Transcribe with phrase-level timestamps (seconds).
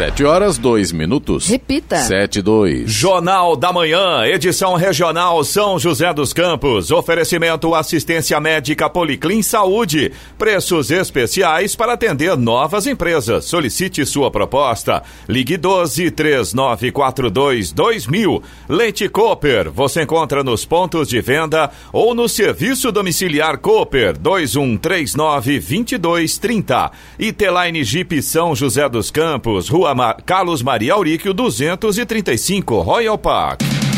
[0.00, 1.46] Sete horas, dois minutos.
[1.46, 1.98] Repita.
[1.98, 2.90] Sete, dois.
[2.90, 6.90] Jornal da Manhã, edição regional São José dos Campos.
[6.90, 10.10] Oferecimento assistência médica Policlin Saúde.
[10.38, 13.44] Preços especiais para atender novas empresas.
[13.44, 15.02] Solicite sua proposta.
[15.28, 18.42] Ligue 12 3942 2000.
[18.70, 19.70] Leite Cooper.
[19.70, 26.90] Você encontra nos pontos de venda ou no serviço domiciliar Cooper 2139 2230.
[27.18, 29.89] E Teline Jeep São José dos Campos, Rua
[30.24, 33.89] Carlos Maria Auríquio 235, Royal Park.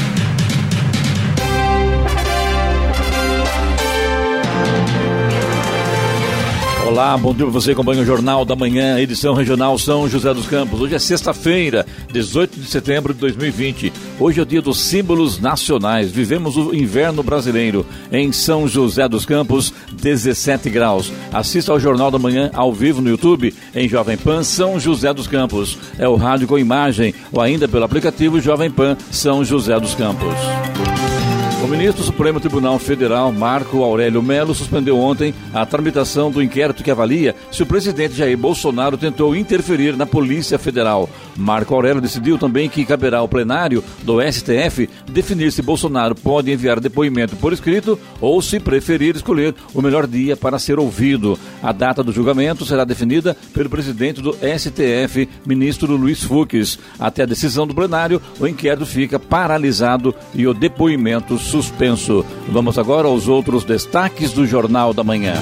[6.93, 10.47] Olá, bom dia para você, acompanha o Jornal da Manhã, edição regional São José dos
[10.47, 10.79] Campos.
[10.79, 13.91] Hoje é sexta-feira, 18 de setembro de 2020.
[14.21, 16.11] Hoje é o dia dos símbolos nacionais.
[16.11, 21.11] Vivemos o inverno brasileiro em São José dos Campos, 17 graus.
[21.33, 25.27] Assista ao Jornal da Manhã ao vivo no YouTube em Jovem Pan São José dos
[25.27, 25.79] Campos.
[25.99, 30.35] É o rádio com imagem ou ainda pelo aplicativo Jovem Pan São José dos Campos.
[31.63, 36.83] O ministro do Supremo Tribunal Federal, Marco Aurélio Melo, suspendeu ontem a tramitação do inquérito
[36.83, 41.09] que avalia se o presidente Jair Bolsonaro tentou interferir na Polícia Federal.
[41.37, 46.81] Marco Aurélio decidiu também que caberá ao plenário do STF definir se Bolsonaro pode enviar
[46.81, 51.39] depoimento por escrito ou, se preferir, escolher o melhor dia para ser ouvido.
[51.63, 56.77] A data do julgamento será definida pelo presidente do STF, ministro Luiz Fux.
[56.99, 62.25] Até a decisão do plenário, o inquérito fica paralisado e o depoimento suspenso.
[62.49, 65.35] Vamos agora aos outros destaques do Jornal da Manhã.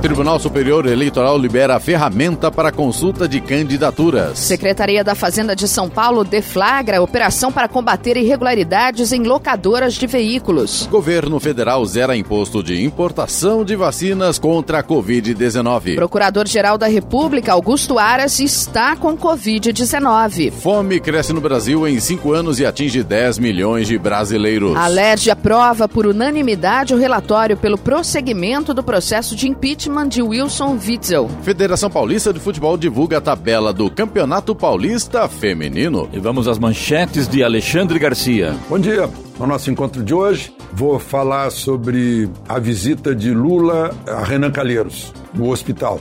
[0.00, 4.38] Tribunal Superior Eleitoral libera a ferramenta para consulta de candidaturas.
[4.38, 10.86] Secretaria da Fazenda de São Paulo deflagra operação para combater irregularidades em locadoras de veículos.
[10.88, 15.96] Governo Federal zera imposto de importação de vacinas contra a Covid-19.
[15.96, 20.52] Procurador-Geral da República, Augusto Aras, está com Covid-19.
[20.52, 24.76] Fome cresce no Brasil em cinco anos e atinge 10 milhões de brasileiros.
[24.76, 30.78] A LERJ aprova por unanimidade o relatório pelo prosseguimento do processo de impeachment de Wilson
[30.86, 31.28] Witzel.
[31.42, 36.08] Federação Paulista de Futebol divulga a tabela do Campeonato Paulista Feminino.
[36.12, 38.54] E vamos às manchetes de Alexandre Garcia.
[38.68, 39.08] Bom dia.
[39.38, 45.12] No nosso encontro de hoje, vou falar sobre a visita de Lula a Renan Calheiros,
[45.32, 45.98] no hospital.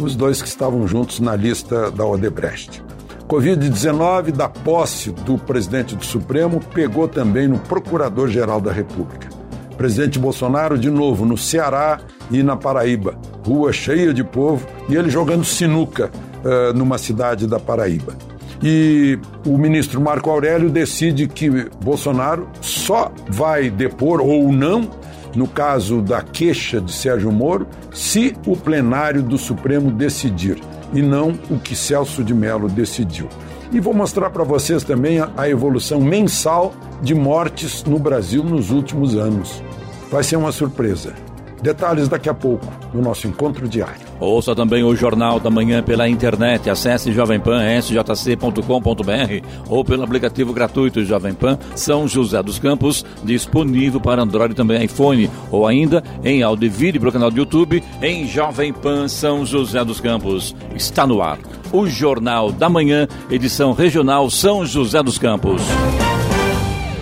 [0.00, 2.82] Os dois que estavam juntos na lista da Odebrecht.
[3.28, 9.37] Covid-19, da posse do presidente do Supremo, pegou também no Procurador-Geral da República.
[9.78, 12.00] Presidente Bolsonaro, de novo, no Ceará
[12.32, 13.16] e na Paraíba.
[13.46, 16.10] Rua cheia de povo e ele jogando sinuca
[16.44, 18.14] uh, numa cidade da Paraíba.
[18.60, 19.16] E
[19.46, 21.48] o ministro Marco Aurélio decide que
[21.82, 24.90] Bolsonaro só vai depor ou não,
[25.36, 30.58] no caso da queixa de Sérgio Moro, se o plenário do Supremo decidir
[30.92, 33.28] e não o que Celso de Mello decidiu.
[33.70, 39.14] E vou mostrar para vocês também a, evolução mensal de mortes no Brasil nos últimos
[39.14, 39.62] anos.
[40.10, 41.27] Vai ser uma surpresa.
[41.62, 44.06] Detalhes daqui a pouco no nosso encontro diário.
[44.20, 46.70] Ouça também o Jornal da Manhã pela internet.
[46.70, 54.52] Acesse jovempan.sjc.com.br ou pelo aplicativo gratuito Jovem Pan São José dos Campos, disponível para Android
[54.52, 58.26] e também iPhone, ou ainda em áudio e vídeo para o canal do YouTube em
[58.26, 60.54] Jovem Pan São José dos Campos.
[60.74, 61.38] Está no ar.
[61.72, 65.62] O Jornal da Manhã, edição regional São José dos Campos.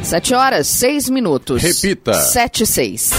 [0.03, 1.63] Sete horas, seis minutos.
[1.63, 2.15] Repita.
[2.15, 3.11] Sete, seis.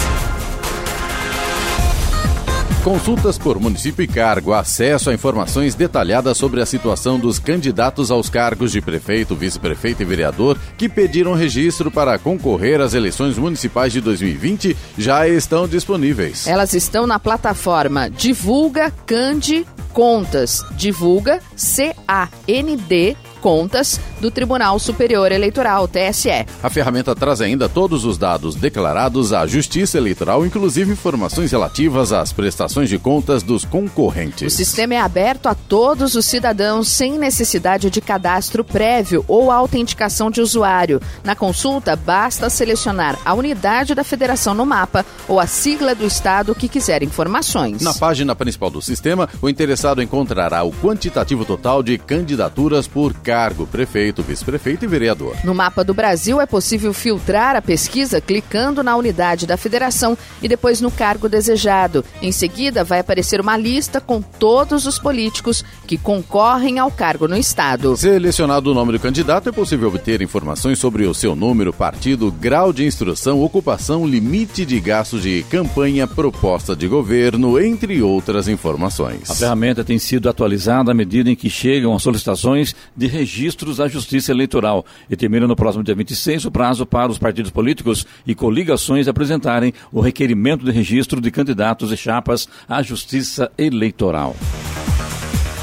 [2.83, 8.29] Consultas por município e cargo, acesso a informações detalhadas sobre a situação dos candidatos aos
[8.29, 13.99] cargos de prefeito, vice-prefeito e vereador que pediram registro para concorrer às eleições municipais de
[13.99, 16.47] 2020 já estão disponíveis.
[16.47, 20.63] Elas estão na plataforma Divulga Cande Contas.
[20.77, 23.17] Divulga C-A-N-D
[23.47, 26.45] Contas do Tribunal Superior Eleitoral, TSE.
[26.61, 32.33] A ferramenta traz ainda todos os dados declarados à Justiça Eleitoral, inclusive informações relativas às
[32.33, 34.51] prestações de contas dos concorrentes.
[34.51, 40.29] O sistema é aberto a todos os cidadãos sem necessidade de cadastro prévio ou autenticação
[40.29, 41.01] de usuário.
[41.23, 46.53] Na consulta, basta selecionar a unidade da federação no mapa ou a sigla do estado
[46.53, 47.81] que quiser informações.
[47.81, 53.67] Na página principal do sistema, o interessado encontrará o quantitativo total de candidaturas por cargo,
[53.67, 55.35] prefeito, vice-prefeito e vereador.
[55.43, 60.47] No mapa do Brasil é possível filtrar a pesquisa clicando na unidade da federação e
[60.47, 62.03] depois no cargo desejado.
[62.19, 67.37] Em seguida, vai aparecer uma lista com todos os políticos que concorrem ao cargo no
[67.37, 67.95] Estado.
[67.95, 72.73] Selecionado o nome do candidato, é possível obter informações sobre o seu número, partido, grau
[72.73, 79.31] de instrução, ocupação, limite de gasto de campanha, proposta de governo, entre outras informações.
[79.31, 83.87] A ferramenta tem sido atualizada à medida em que chegam as solicitações de registros à
[83.87, 88.35] Justiça Eleitoral e termina no próximo dia 26 o prazo para os partidos políticos e
[88.35, 94.35] coligações apresentarem o requerimento de registro de candidatos e chapas à Justiça Eleitoral.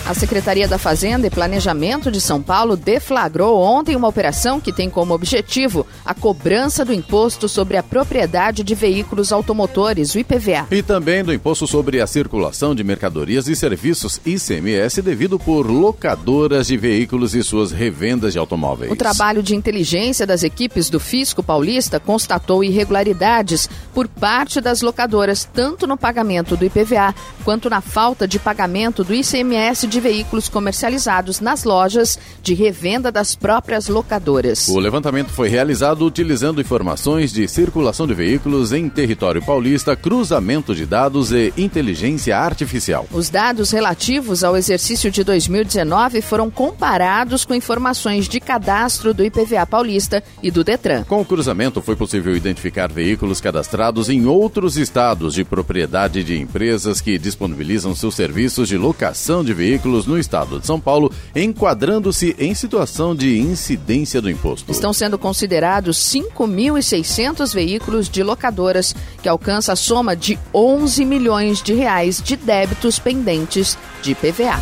[0.06, 4.90] A Secretaria da Fazenda e Planejamento de São Paulo deflagrou ontem uma operação que tem
[4.90, 10.66] como objetivo a cobrança do imposto sobre a propriedade de veículos automotores, o IPVA.
[10.70, 16.66] E também do imposto sobre a circulação de mercadorias e serviços, ICMS, devido por locadoras
[16.66, 18.92] de veículos e suas revendas de automóveis.
[18.92, 25.48] O trabalho de inteligência das equipes do Fisco Paulista constatou irregularidades por parte das locadoras,
[25.50, 31.38] tanto no pagamento do IPVA quanto na falta de pagamento do ICMS de veículos comercializados
[31.38, 34.66] nas lojas de revenda das próprias locadoras.
[34.66, 40.84] O levantamento foi realizado utilizando informações de circulação de veículos em território paulista, cruzamento de
[40.84, 43.06] dados e inteligência artificial.
[43.12, 49.64] Os dados relativos ao exercício de 2019 foram comparados com informações de cadastro do IPVA
[49.64, 51.04] paulista e do Detran.
[51.04, 57.00] Com o cruzamento foi possível identificar veículos cadastrados em outros estados de propriedade de empresas
[57.00, 62.34] que disponibilizam seus serviços de locação de veículos veículos no estado de São Paulo, enquadrando-se
[62.38, 64.70] em situação de incidência do imposto.
[64.72, 71.74] Estão sendo considerados 5.600 veículos de locadoras, que alcança a soma de 11 milhões de
[71.74, 74.58] reais de débitos pendentes de PVA.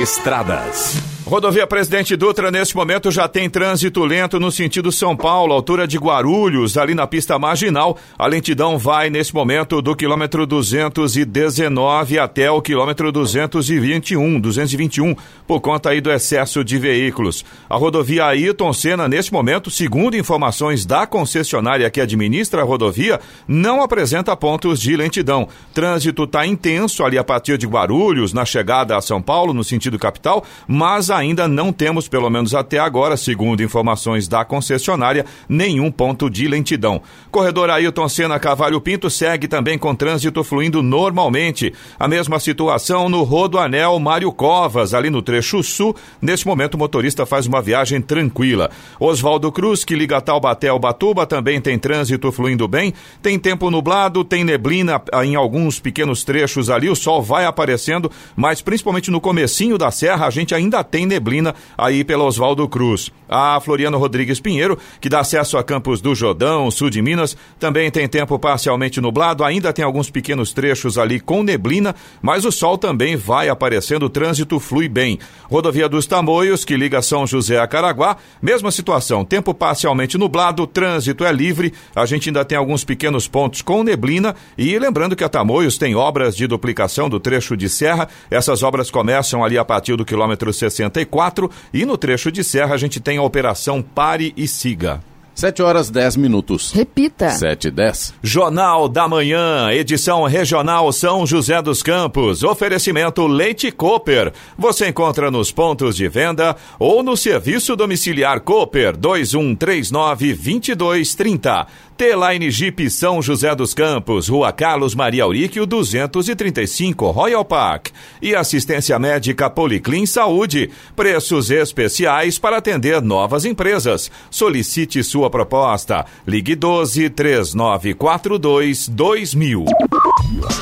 [0.00, 1.07] Estradas.
[1.28, 5.98] Rodovia Presidente Dutra, neste momento, já tem trânsito lento no sentido São Paulo, altura de
[5.98, 7.98] Guarulhos, ali na pista marginal.
[8.18, 15.14] A lentidão vai, neste momento, do quilômetro 219 até o quilômetro 221, 221,
[15.46, 17.44] por conta aí do excesso de veículos.
[17.68, 23.82] A rodovia Ayrton Senna, neste momento, segundo informações da concessionária que administra a rodovia, não
[23.82, 25.46] apresenta pontos de lentidão.
[25.74, 29.98] Trânsito está intenso ali a partir de Guarulhos, na chegada a São Paulo, no sentido
[29.98, 35.90] capital, mas a ainda não temos, pelo menos até agora, segundo informações da concessionária, nenhum
[35.90, 37.02] ponto de lentidão.
[37.30, 41.72] Corredor Ailton Senna Cavalho Pinto segue também com trânsito fluindo normalmente.
[41.98, 45.94] A mesma situação no Rodoanel Mário Covas, ali no trecho sul.
[46.22, 48.70] Neste momento, o motorista faz uma viagem tranquila.
[49.00, 52.94] Oswaldo Cruz, que liga Taubaté ao Batuba, também tem trânsito fluindo bem.
[53.20, 56.88] Tem tempo nublado, tem neblina ah, em alguns pequenos trechos ali.
[56.88, 61.54] O sol vai aparecendo, mas principalmente no comecinho da serra, a gente ainda tem neblina
[61.76, 63.10] aí pelo Oswaldo Cruz.
[63.28, 67.90] A Floriano Rodrigues Pinheiro, que dá acesso a Campos do Jordão, sul de Minas, também
[67.90, 72.78] tem tempo parcialmente nublado, ainda tem alguns pequenos trechos ali com neblina, mas o sol
[72.78, 75.18] também vai aparecendo, o trânsito flui bem.
[75.50, 81.24] Rodovia dos Tamoios, que liga São José a Caraguá, mesma situação, tempo parcialmente nublado, trânsito
[81.24, 85.28] é livre, a gente ainda tem alguns pequenos pontos com neblina e lembrando que a
[85.28, 89.96] Tamoios tem obras de duplicação do trecho de serra, essas obras começam ali a partir
[89.96, 94.32] do quilômetro 60 94 e no trecho de serra a gente tem a operação Pare
[94.36, 95.00] e Siga.
[95.38, 96.72] 7 horas 10 minutos.
[96.72, 97.30] Repita.
[97.30, 98.14] 7 e 10.
[98.20, 102.42] Jornal da Manhã, edição regional São José dos Campos.
[102.42, 104.32] Oferecimento Leite Cooper.
[104.58, 111.68] Você encontra nos pontos de venda ou no serviço domiciliar Cooper 2139 2230.
[111.98, 117.88] T-Line Jeep São José dos Campos, Rua Carlos Maria Auríquio, 235, Royal Park.
[118.22, 120.70] E assistência médica Policlin Saúde.
[120.94, 124.12] Preços especiais para atender novas empresas.
[124.30, 126.06] Solicite sua proposta.
[126.24, 129.64] Ligue 12 3942 2000.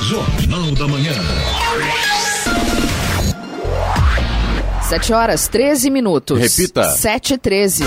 [0.01, 1.13] Jornal da Manhã.
[4.81, 6.39] 7 horas 13 minutos.
[6.39, 6.83] Repita.
[6.83, 7.83] 7 e 13.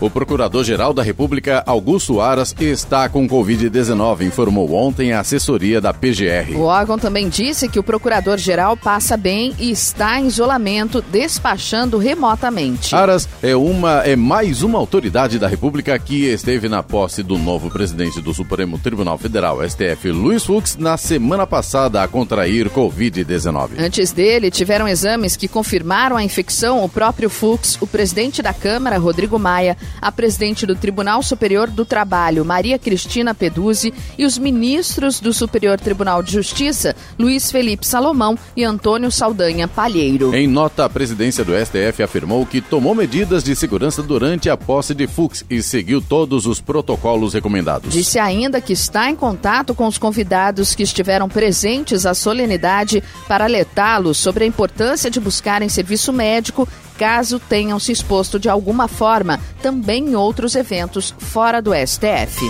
[0.00, 6.56] O Procurador-Geral da República, Augusto Aras, está com Covid-19, informou ontem a assessoria da PGR.
[6.56, 12.94] O órgão também disse que o Procurador-Geral passa bem e está em isolamento, despachando remotamente.
[12.94, 17.68] Aras é, uma, é mais uma autoridade da República que esteve na posse do novo
[17.70, 23.72] presidente do Supremo Tribunal Federal, STF, Luiz Fux, na semana passada a contrair Covid-19.
[23.78, 28.96] Antes dele, tiveram exames que confirmaram a infecção o próprio Fux, o presidente da Câmara,
[28.96, 35.20] Rodrigo Maia, a presidente do Tribunal Superior do Trabalho, Maria Cristina Peduzzi, e os ministros
[35.20, 40.34] do Superior Tribunal de Justiça, Luiz Felipe Salomão e Antônio Saldanha Palheiro.
[40.34, 44.94] Em nota, a presidência do STF afirmou que tomou medidas de segurança durante a posse
[44.94, 47.92] de Fux e seguiu todos os protocolos recomendados.
[47.92, 53.44] Disse ainda que está em contato com os convidados que estiveram presentes à solenidade para
[53.44, 56.68] alertá-los sobre a importância de buscarem serviço médico
[57.00, 62.44] caso tenham se exposto de alguma forma também em outros eventos fora do STF.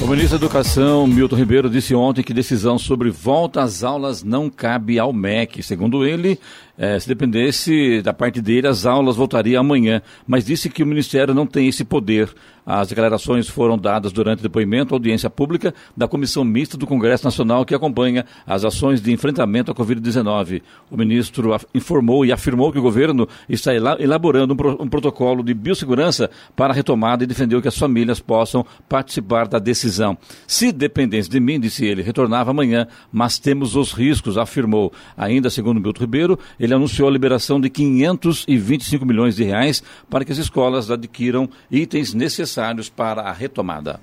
[0.00, 4.48] O ministro da Educação, Milton Ribeiro, disse ontem que decisão sobre volta às aulas não
[4.48, 5.64] cabe ao MEC.
[5.64, 6.38] Segundo ele,
[6.78, 11.34] é, se dependesse da parte dele, as aulas voltariam amanhã, mas disse que o Ministério
[11.34, 12.28] não tem esse poder.
[12.66, 17.24] As declarações foram dadas durante o depoimento à audiência pública da Comissão Mista do Congresso
[17.24, 20.62] Nacional que acompanha as ações de enfrentamento à Covid-19.
[20.90, 25.54] O ministro informou e afirmou que o governo está elaborando um, pro, um protocolo de
[25.54, 30.18] biossegurança para a retomada e defendeu que as famílias possam participar da decisão.
[30.44, 34.92] Se dependesse de mim, disse ele, retornava amanhã, mas temos os riscos, afirmou.
[35.16, 40.32] Ainda segundo Milton Ribeiro, ele anunciou a liberação de 525 milhões de reais para que
[40.32, 44.00] as escolas adquiram itens necessários para a retomada.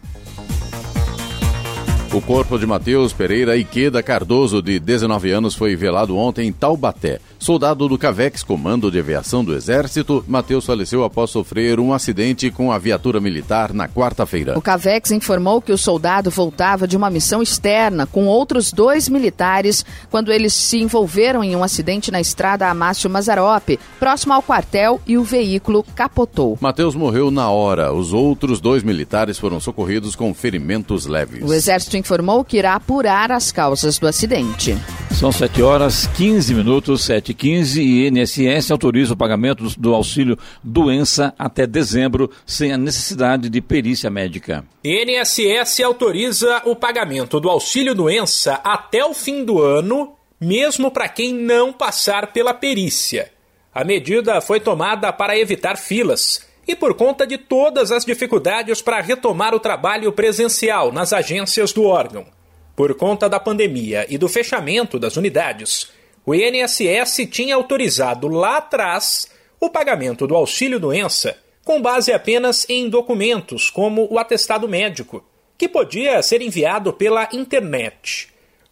[2.14, 7.20] O corpo de Matheus Pereira Iqueda Cardoso, de 19 anos, foi velado ontem em Taubaté.
[7.44, 12.72] Soldado do CAVEX, Comando de Aviação do Exército, Matheus faleceu após sofrer um acidente com
[12.72, 14.58] a viatura militar na quarta-feira.
[14.58, 19.86] O CAVEX informou que o soldado voltava de uma missão externa com outros dois militares
[20.10, 25.18] quando eles se envolveram em um acidente na estrada Amácio Mazarope, próximo ao quartel, e
[25.18, 26.58] o veículo capotou.
[26.62, 27.92] Matheus morreu na hora.
[27.92, 31.44] Os outros dois militares foram socorridos com ferimentos leves.
[31.44, 34.78] O Exército informou que irá apurar as causas do acidente.
[35.12, 41.34] São 7 horas 15 minutos, 7 15 e INSS autoriza o pagamento do auxílio doença
[41.38, 44.66] até dezembro sem a necessidade de perícia médica.
[44.84, 51.34] INSS autoriza o pagamento do auxílio doença até o fim do ano, mesmo para quem
[51.34, 53.32] não passar pela perícia.
[53.74, 59.02] A medida foi tomada para evitar filas e por conta de todas as dificuldades para
[59.02, 62.26] retomar o trabalho presencial nas agências do órgão.
[62.76, 65.92] Por conta da pandemia e do fechamento das unidades,
[66.26, 69.28] o INSS tinha autorizado lá atrás
[69.60, 75.24] o pagamento do auxílio-doença com base apenas em documentos como o atestado médico,
[75.58, 78.28] que podia ser enviado pela internet.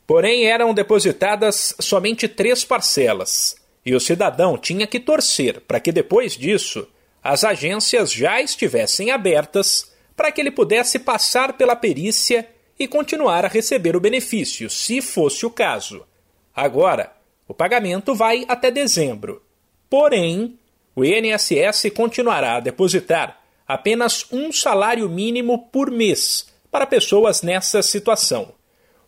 [0.05, 3.55] Porém, eram depositadas somente três parcelas,
[3.85, 6.87] e o cidadão tinha que torcer para que depois disso
[7.23, 13.47] as agências já estivessem abertas para que ele pudesse passar pela perícia e continuar a
[13.47, 16.05] receber o benefício, se fosse o caso.
[16.53, 17.13] Agora,
[17.51, 19.41] o pagamento vai até dezembro.
[19.89, 20.57] Porém,
[20.95, 28.53] o INSS continuará a depositar apenas um salário mínimo por mês para pessoas nessa situação.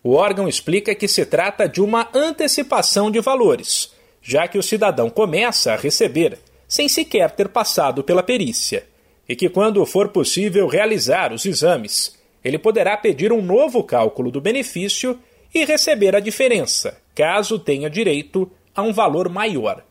[0.03, 5.09] O órgão explica que se trata de uma antecipação de valores, já que o cidadão
[5.09, 8.85] começa a receber sem sequer ter passado pela perícia,
[9.27, 14.41] e que, quando for possível realizar os exames, ele poderá pedir um novo cálculo do
[14.41, 15.17] benefício
[15.55, 19.83] e receber a diferença, caso tenha direito a um valor maior.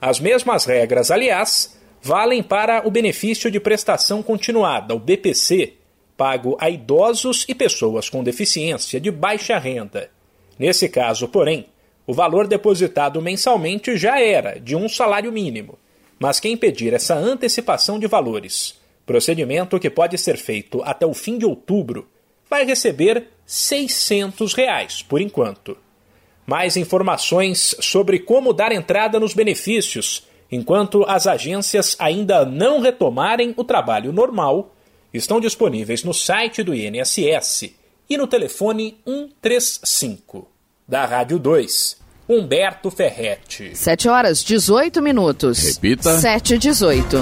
[0.00, 5.74] As mesmas regras, aliás, valem para o benefício de prestação continuada, o BPC,
[6.16, 10.10] pago a idosos e pessoas com deficiência de baixa renda.
[10.58, 11.66] Nesse caso, porém,
[12.06, 15.78] o valor depositado mensalmente já era de um salário mínimo,
[16.18, 21.38] mas quem pedir essa antecipação de valores, procedimento que pode ser feito até o fim
[21.38, 22.06] de outubro,
[22.48, 25.76] vai receber 600 reais por enquanto.
[26.46, 33.64] Mais informações sobre como dar entrada nos benefícios enquanto as agências ainda não retomarem o
[33.64, 34.74] trabalho normal
[35.12, 37.72] estão disponíveis no site do INSS
[38.08, 40.48] e no telefone 135.
[40.86, 41.96] Da Rádio 2,
[42.28, 43.74] Humberto Ferretti.
[43.74, 45.74] 7 horas 18 minutos.
[45.74, 46.18] Repita.
[46.18, 47.16] 7 e 18.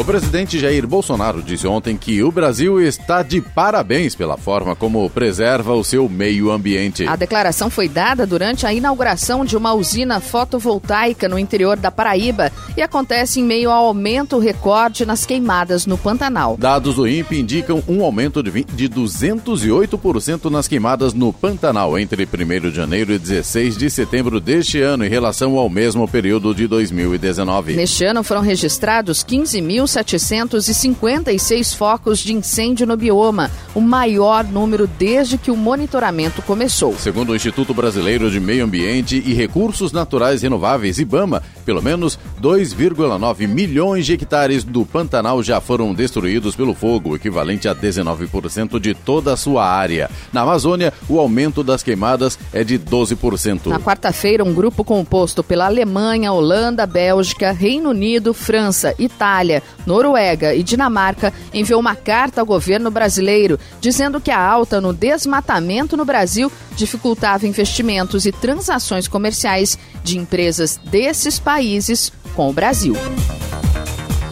[0.00, 5.10] O presidente Jair Bolsonaro disse ontem que o Brasil está de parabéns pela forma como
[5.10, 7.06] preserva o seu meio ambiente.
[7.06, 12.50] A declaração foi dada durante a inauguração de uma usina fotovoltaica no interior da Paraíba
[12.78, 16.56] e acontece em meio ao aumento recorde nas queimadas no Pantanal.
[16.56, 22.74] Dados do INPE indicam um aumento de 208% nas queimadas no Pantanal entre 1 de
[22.74, 27.74] janeiro e 16 de setembro deste ano em relação ao mesmo período de 2019.
[27.74, 34.86] Neste ano foram registrados 15 mil 2.756 focos de incêndio no bioma, o maior número
[34.86, 36.94] desde que o monitoramento começou.
[36.96, 43.48] Segundo o Instituto Brasileiro de Meio Ambiente e Recursos Naturais Renováveis, IBAMA, pelo menos 2,9
[43.48, 49.32] milhões de hectares do Pantanal já foram destruídos pelo fogo, equivalente a 19% de toda
[49.32, 50.10] a sua área.
[50.32, 53.66] Na Amazônia, o aumento das queimadas é de 12%.
[53.66, 60.62] Na quarta-feira, um grupo composto pela Alemanha, Holanda, Bélgica, Reino Unido, França, Itália, Noruega e
[60.62, 66.50] Dinamarca enviou uma carta ao governo brasileiro dizendo que a alta no desmatamento no Brasil
[66.76, 72.94] dificultava investimentos e transações comerciais de empresas desses países com o Brasil.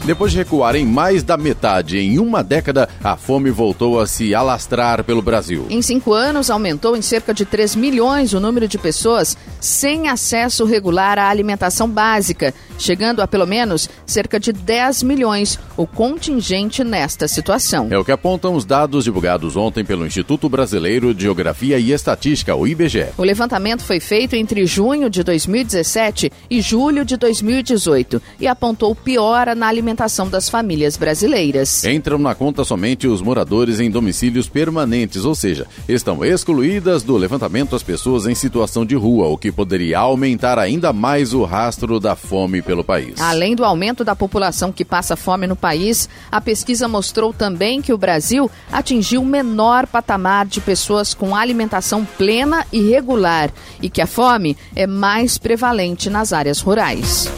[0.08, 4.34] Depois de recuar em mais da metade em uma década, a fome voltou a se
[4.34, 5.66] alastrar pelo Brasil.
[5.68, 10.64] Em cinco anos, aumentou em cerca de 3 milhões o número de pessoas sem acesso
[10.64, 17.28] regular à alimentação básica, chegando a pelo menos cerca de 10 milhões o contingente nesta
[17.28, 17.88] situação.
[17.90, 22.56] É o que apontam os dados divulgados ontem pelo Instituto Brasileiro de Geografia e Estatística,
[22.56, 23.08] o IBGE.
[23.18, 29.54] O levantamento foi feito entre junho de 2017 e julho de 2018 e apontou piora
[29.54, 29.97] na alimentação
[30.28, 31.82] das famílias brasileiras.
[31.84, 37.74] Entram na conta somente os moradores em domicílios permanentes, ou seja, estão excluídas do levantamento
[37.74, 42.14] as pessoas em situação de rua, o que poderia aumentar ainda mais o rastro da
[42.14, 43.20] fome pelo país.
[43.20, 47.92] Além do aumento da população que passa fome no país, a pesquisa mostrou também que
[47.92, 53.50] o Brasil atingiu o menor patamar de pessoas com alimentação plena e regular
[53.82, 57.28] e que a fome é mais prevalente nas áreas rurais.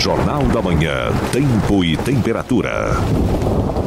[0.00, 2.92] Jornal da Manhã, Tempo e Temperatura.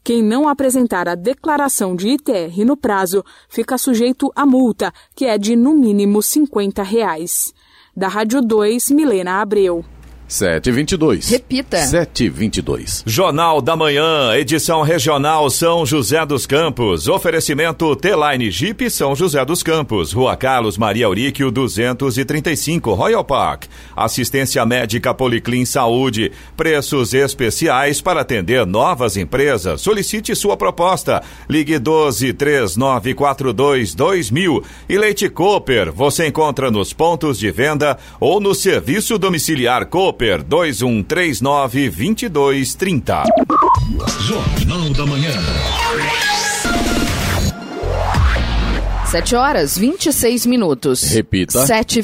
[0.04, 5.38] Quem não apresentar a declaração de ITR no prazo fica sujeito a multa, que é
[5.38, 7.54] de no mínimo 50 reais.
[7.96, 9.84] Da Rádio 2, Milena Abreu.
[10.28, 11.30] 722.
[11.30, 11.78] Repita.
[11.78, 13.04] 722.
[13.06, 17.08] Jornal da Manhã, edição regional São José dos Campos.
[17.08, 20.12] Oferecimento T-Line Jeep São José dos Campos.
[20.12, 23.66] Rua Carlos Maria Auríquio 235, Royal Park.
[23.96, 26.34] Assistência médica Policlin Saúde.
[26.58, 29.80] Preços especiais para atender novas empresas.
[29.80, 31.24] Solicite sua proposta.
[31.50, 34.64] Ligue 12 3942 2000.
[34.90, 35.94] E Leite Cooper.
[35.94, 40.17] Você encontra nos pontos de venda ou no serviço domiciliar Cooper.
[40.18, 43.24] Cooper 2139 2230.
[44.22, 45.32] Jornal da Manhã.
[49.06, 51.04] 7 horas 26 minutos.
[51.04, 51.66] Repita.
[51.68, 52.02] 7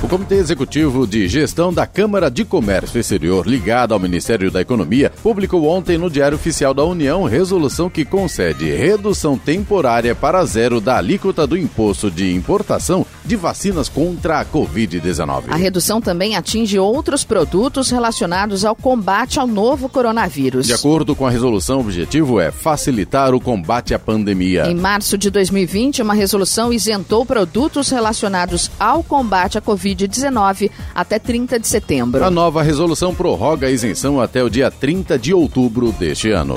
[0.00, 0.10] 26.
[0.10, 5.66] Comitê Executivo de Gestão da Câmara de Comércio Exterior, ligado ao Ministério da Economia, publicou
[5.66, 11.46] ontem no Diário Oficial da União resolução que concede redução temporária para zero da alíquota
[11.46, 15.44] do imposto de importação de vacinas contra a Covid-19.
[15.48, 20.66] A redução também atinge outros produtos relacionados ao combate ao novo coronavírus.
[20.66, 24.66] De acordo com a resolução, o objetivo é facilitar o combate à pandemia.
[24.66, 29.60] Em março de 2020, uma resolução isentou produtos relacionados ao combate à
[29.90, 32.24] Covid-19 até 30 de setembro.
[32.24, 36.54] A nova resolução prorroga a isenção até o dia 30 de outubro deste ano.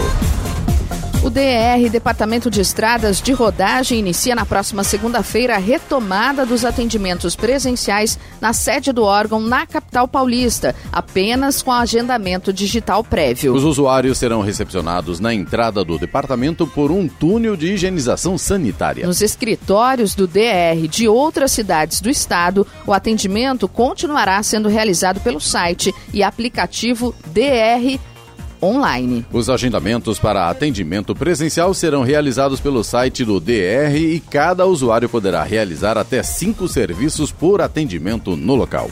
[1.23, 7.33] O DR, Departamento de Estradas de Rodagem, inicia na próxima segunda-feira a retomada dos atendimentos
[7.33, 13.53] presenciais na sede do órgão na capital paulista, apenas com agendamento digital prévio.
[13.53, 19.07] Os usuários serão recepcionados na entrada do departamento por um túnel de higienização sanitária.
[19.07, 25.39] Nos escritórios do DR de outras cidades do estado, o atendimento continuará sendo realizado pelo
[25.39, 27.97] site e aplicativo DR
[28.63, 29.25] online.
[29.31, 35.43] Os agendamentos para atendimento presencial serão realizados pelo site do DR e cada usuário poderá
[35.43, 38.89] realizar até cinco serviços por atendimento no local.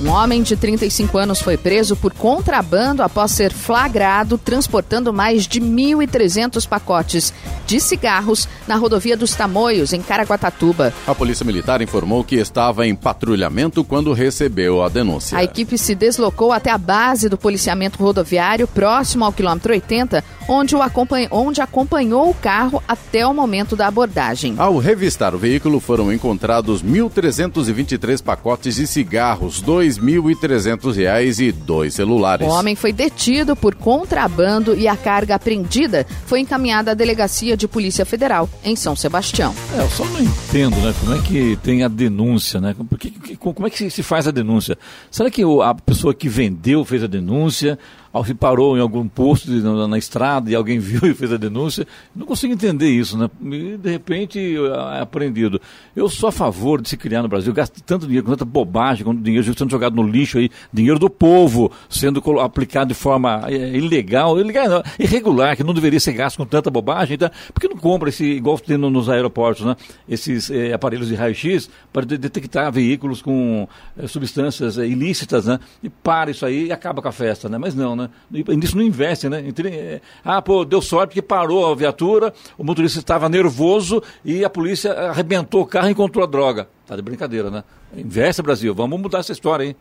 [0.00, 5.60] Um homem de 35 anos foi preso por contrabando após ser flagrado transportando mais de
[5.60, 7.34] 1.300 pacotes
[7.66, 10.94] de cigarros na rodovia dos Tamoios, em Caraguatatuba.
[11.04, 15.36] A Polícia Militar informou que estava em patrulhamento quando recebeu a denúncia.
[15.36, 20.76] A equipe se deslocou até a base do policiamento rodoviário, próximo ao quilômetro 80, onde,
[20.76, 24.54] o acompanha, onde acompanhou o carro até o momento da abordagem.
[24.56, 32.46] Ao revistar o veículo, foram encontrados 1.323 pacotes de cigarros, R$ 2.300 e dois celulares.
[32.46, 37.66] O homem foi detido por contrabando e a carga apreendida foi encaminhada à delegacia de
[37.66, 39.54] Polícia Federal em São Sebastião.
[39.76, 40.94] É, eu só não entendo, né?
[41.00, 42.74] Como é que tem a denúncia, né?
[43.38, 44.76] como é que se faz a denúncia?
[45.10, 47.78] Será que a pessoa que vendeu fez a denúncia?
[48.24, 51.86] Se parou em algum posto na, na, estrada e alguém viu e fez a denúncia.
[52.14, 53.30] Não consigo entender isso, né?
[53.42, 54.56] E, de repente
[54.96, 55.60] é aprendido.
[55.94, 59.04] Eu sou a favor de se criar no Brasil, gasta tanto dinheiro, com tanta bobagem,
[59.04, 63.76] com dinheiro sendo jogado no lixo aí, dinheiro do povo sendo aplicado de forma é,
[63.76, 67.68] ilegal, ilegal não, irregular, que não deveria ser gasto com tanta bobagem, então, por que
[67.68, 69.76] não compra esse, igual tem nos aeroportos, né?
[70.08, 75.58] Esses é, aparelhos de raio-x para de, detectar veículos com é, substâncias é, ilícitas, né?
[75.82, 77.58] E para isso aí e acaba com a festa, né?
[77.58, 78.10] Mas não, né?
[78.30, 79.44] Nisso não investe, né?
[79.66, 84.50] É, ah, pô, deu sorte porque parou a viatura, o motorista estava nervoso e a
[84.50, 86.68] polícia arrebentou o carro e encontrou a droga.
[86.86, 87.64] Tá de brincadeira, né?
[87.94, 89.76] Investe, Brasil, vamos mudar essa história, hein?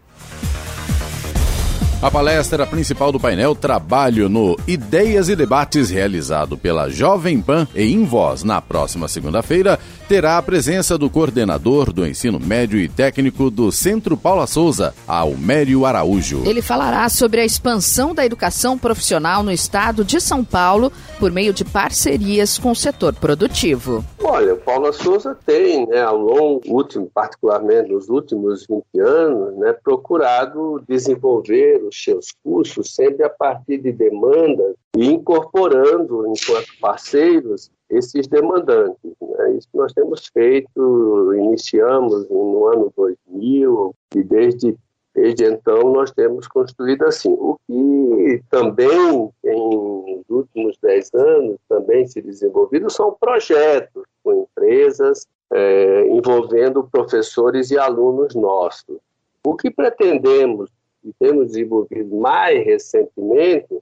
[1.99, 7.91] A palestra principal do painel Trabalho no Ideias e Debates, realizado pela Jovem Pan e
[7.91, 13.51] em voz na próxima segunda-feira, terá a presença do coordenador do ensino médio e técnico
[13.51, 16.43] do Centro Paula Souza, Almério Araújo.
[16.45, 21.51] Ele falará sobre a expansão da educação profissional no estado de São Paulo por meio
[21.51, 24.03] de parcerias com o setor produtivo.
[24.23, 29.75] Olha, o Paula Souza tem, né, ao longo, último, particularmente nos últimos 20 anos, né,
[29.83, 38.27] procurado desenvolver os seus cursos sempre a partir de demandas e incorporando, enquanto parceiros, esses
[38.27, 39.15] demandantes.
[39.21, 39.57] Né?
[39.57, 44.77] Isso nós temos feito, iniciamos no ano 2000 e desde,
[45.13, 47.33] desde então nós temos construído assim.
[47.33, 55.27] O que também em nos últimos 10 anos também se desenvolvido são projetos com empresas
[55.51, 58.97] é, envolvendo professores e alunos nossos.
[59.45, 60.69] O que pretendemos
[61.03, 63.79] e temos desenvolvido mais recentemente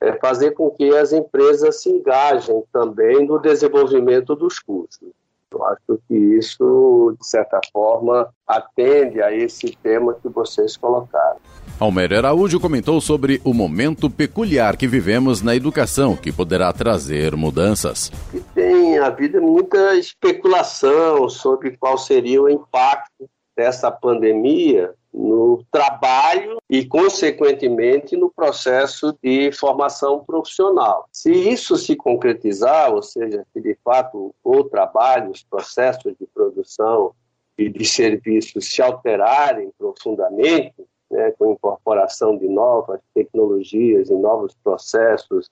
[0.00, 5.08] é fazer com que as empresas se engajem também no desenvolvimento dos cursos.
[5.50, 11.38] Eu acho que isso, de certa forma, atende a esse tema que vocês colocaram.
[11.80, 18.12] Almério Araújo comentou sobre o momento peculiar que vivemos na educação, que poderá trazer mudanças.
[18.34, 23.28] E tem havido muita especulação sobre qual seria o impacto
[23.58, 31.08] dessa pandemia no trabalho e, consequentemente, no processo de formação profissional.
[31.12, 37.12] Se isso se concretizar, ou seja, se de fato o trabalho, os processos de produção
[37.58, 45.50] e de serviços se alterarem profundamente, né, com incorporação de novas tecnologias e novos processos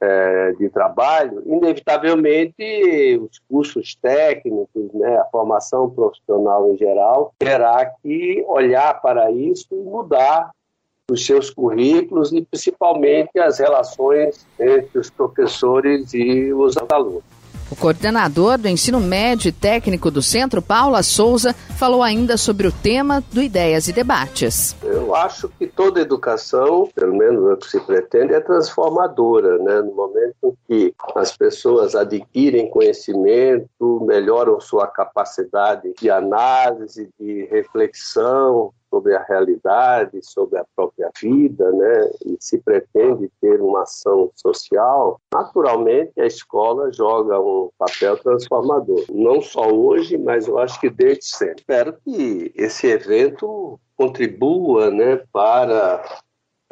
[0.00, 8.44] é, de trabalho, inevitavelmente os cursos técnicos, né, a formação profissional em geral, terá que
[8.46, 10.50] olhar para isso e mudar
[11.10, 17.37] os seus currículos e principalmente as relações entre os professores e os alunos.
[17.70, 22.72] O coordenador do ensino médio e técnico do centro, Paula Souza, falou ainda sobre o
[22.72, 24.74] tema do Ideias e Debates.
[24.82, 29.82] Eu acho que toda educação, pelo menos o que se pretende, é transformadora, né?
[29.82, 38.72] No momento em que as pessoas adquirem conhecimento, melhoram sua capacidade de análise, de reflexão,
[38.90, 45.20] sobre a realidade, sobre a própria vida, né, e se pretende ter uma ação social,
[45.32, 49.04] naturalmente a escola joga um papel transformador.
[49.10, 51.60] Não só hoje, mas eu acho que desde sempre.
[51.60, 56.02] Espero que esse evento contribua, né, para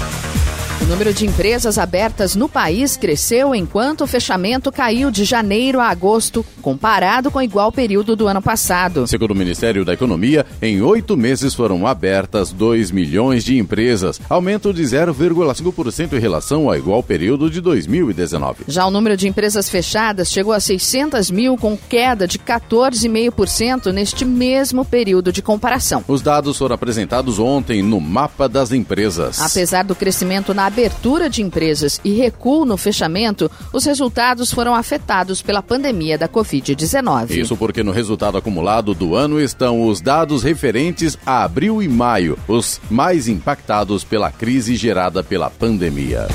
[0.83, 5.87] O número de empresas abertas no país cresceu enquanto o fechamento caiu de janeiro a
[5.87, 9.07] agosto, comparado com o igual período do ano passado.
[9.07, 14.73] Segundo o Ministério da Economia, em oito meses foram abertas 2 milhões de empresas, aumento
[14.73, 18.65] de 0,5% em relação ao igual período de 2019.
[18.67, 24.25] Já o número de empresas fechadas chegou a 600 mil, com queda de 14,5% neste
[24.25, 26.03] mesmo período de comparação.
[26.09, 29.39] Os dados foram apresentados ontem no mapa das empresas.
[29.39, 35.39] Apesar do crescimento na abertura de empresas e recuo no fechamento, os resultados foram afetados
[35.39, 37.29] pela pandemia da Covid-19.
[37.29, 42.39] Isso porque no resultado acumulado do ano estão os dados referentes a abril e maio,
[42.47, 46.27] os mais impactados pela crise gerada pela pandemia.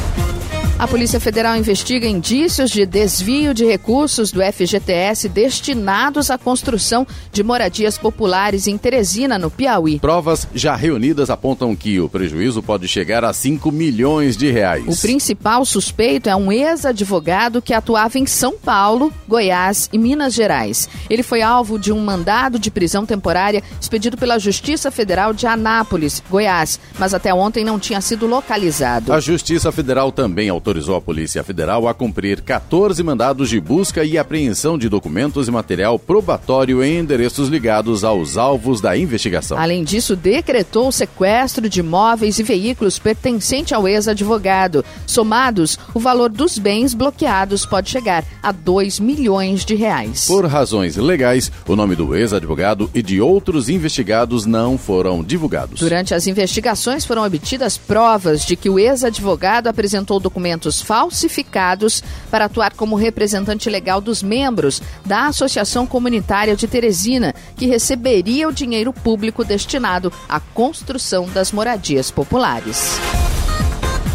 [0.78, 7.42] A Polícia Federal investiga indícios de desvio de recursos do FGTS destinados à construção de
[7.42, 9.98] moradias populares em Teresina, no Piauí.
[9.98, 14.86] Provas já reunidas apontam que o prejuízo pode chegar a 5 milhões de reais.
[14.86, 20.88] O principal suspeito é um ex-advogado que atuava em São Paulo, Goiás e Minas Gerais.
[21.10, 26.22] Ele foi alvo de um mandado de prisão temporária expedido pela Justiça Federal de Anápolis,
[26.30, 29.12] Goiás, mas até ontem não tinha sido localizado.
[29.12, 34.04] A Justiça Federal também autorizou autorizou a Polícia Federal a cumprir 14 mandados de busca
[34.04, 39.58] e apreensão de documentos e material probatório em endereços ligados aos alvos da investigação.
[39.58, 44.84] Além disso, decretou o sequestro de móveis e veículos pertencente ao ex-advogado.
[45.06, 50.26] Somados, o valor dos bens bloqueados pode chegar a 2 milhões de reais.
[50.26, 55.80] Por razões legais, o nome do ex-advogado e de outros investigados não foram divulgados.
[55.80, 62.46] Durante as investigações foram obtidas provas de que o ex-advogado apresentou documentos documentos falsificados para
[62.46, 68.92] atuar como representante legal dos membros da Associação Comunitária de Teresina, que receberia o dinheiro
[68.92, 72.98] público destinado à construção das moradias populares.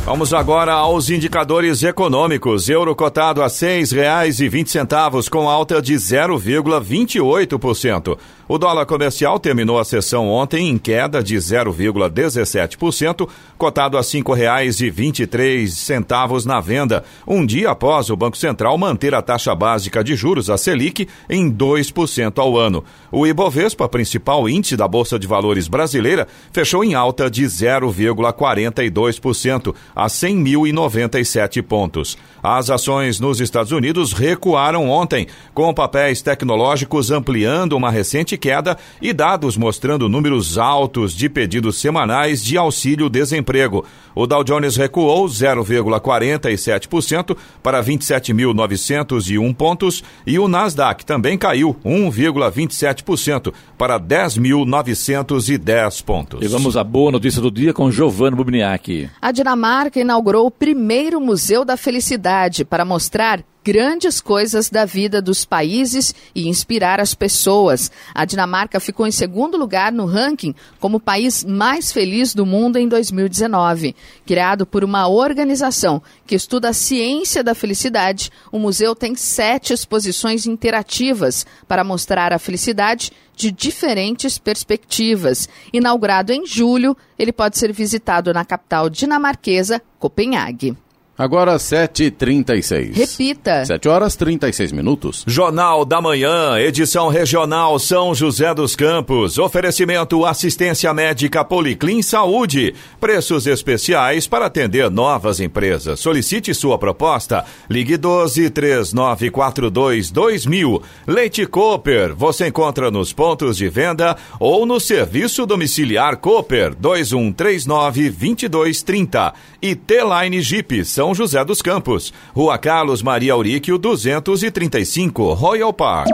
[0.05, 2.67] Vamos agora aos indicadores econômicos.
[2.67, 8.17] Euro cotado a R$ 6,20 com alta de 0,28%.
[8.45, 16.45] O dólar comercial terminou a sessão ontem em queda de 0,17%, cotado a R$ 5,23
[16.45, 20.57] na venda, um dia após o Banco Central manter a taxa básica de juros, a
[20.57, 22.83] Selic, em 2% ao ano.
[23.09, 30.07] O Ibovespa, principal índice da Bolsa de Valores brasileira, fechou em alta de 0,42% a
[30.07, 32.17] 100.097 pontos.
[32.41, 39.13] As ações nos Estados Unidos recuaram ontem, com papéis tecnológicos ampliando uma recente queda e
[39.13, 43.85] dados mostrando números altos de pedidos semanais de auxílio-desemprego.
[44.15, 53.99] O Dow Jones recuou 0,47% para 27.901 pontos e o Nasdaq também caiu 1,27% para
[53.99, 56.43] 10.910 pontos.
[56.43, 59.09] E vamos à boa notícia do dia com Giovanni Bubniak.
[59.21, 65.21] A Dinamarca Dinamarca inaugurou o primeiro Museu da Felicidade para mostrar grandes coisas da vida
[65.21, 67.91] dos países e inspirar as pessoas.
[68.13, 72.87] A Dinamarca ficou em segundo lugar no ranking como país mais feliz do mundo em
[72.87, 73.95] 2019.
[74.25, 80.45] Criado por uma organização que estuda a ciência da felicidade, o museu tem sete exposições
[80.45, 85.49] interativas para mostrar a felicidade de diferentes perspectivas.
[85.71, 90.75] Inaugurado em julho, ele pode ser visitado na capital dinamarquesa, Copenhague.
[91.15, 92.95] Agora 7h36.
[92.95, 93.63] Repita.
[93.65, 95.23] 7 horas 36 minutos.
[95.27, 99.37] Jornal da Manhã, edição regional São José dos Campos.
[99.37, 102.73] Oferecimento assistência médica Policlin Saúde.
[102.99, 105.99] Preços especiais para atender novas empresas.
[105.99, 107.45] Solicite sua proposta.
[107.69, 110.81] Ligue 12 3942 2000.
[111.05, 112.15] Leite Cooper.
[112.15, 119.33] Você encontra nos pontos de venda ou no serviço domiciliar Cooper 2139 2230.
[119.61, 122.13] E T-Line Jeep São são José dos Campos.
[122.33, 126.07] Rua Carlos Maria Auríquio, 235, Royal Park.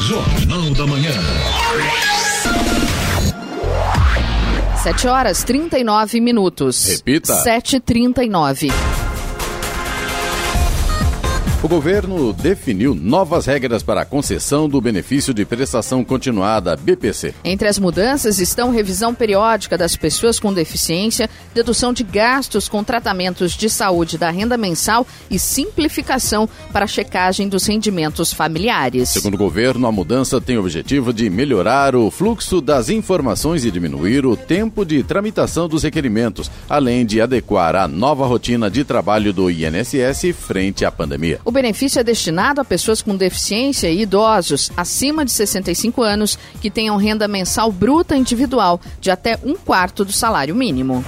[0.00, 1.12] Jornal da Manhã.
[4.82, 6.84] 7 horas 39 minutos.
[6.84, 7.44] Repita.
[7.44, 8.72] 7h39.
[11.62, 17.32] O governo definiu novas regras para a concessão do benefício de prestação continuada, BPC.
[17.44, 23.52] Entre as mudanças estão revisão periódica das pessoas com deficiência, dedução de gastos com tratamentos
[23.52, 29.10] de saúde da renda mensal e simplificação para a checagem dos rendimentos familiares.
[29.10, 33.70] Segundo o governo, a mudança tem o objetivo de melhorar o fluxo das informações e
[33.70, 39.32] diminuir o tempo de tramitação dos requerimentos, além de adequar a nova rotina de trabalho
[39.32, 41.38] do INSS frente à pandemia.
[41.44, 46.70] O benefício é destinado a pessoas com deficiência e idosos acima de 65 anos que
[46.70, 51.04] tenham renda mensal bruta individual de até um quarto do salário mínimo.